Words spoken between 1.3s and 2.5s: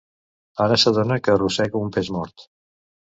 arrossega un pes mort.